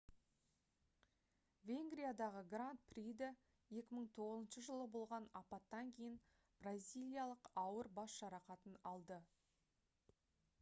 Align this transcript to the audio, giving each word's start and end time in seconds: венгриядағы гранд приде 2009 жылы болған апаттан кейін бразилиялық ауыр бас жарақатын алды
венгриядағы 1.69 2.41
гранд 2.53 2.81
приде 2.93 3.27
2009 3.75 4.57
жылы 4.69 4.87
болған 4.97 5.29
апаттан 5.41 5.93
кейін 5.99 6.17
бразилиялық 6.65 7.51
ауыр 7.67 7.91
бас 8.01 8.17
жарақатын 8.25 8.81
алды 8.95 9.21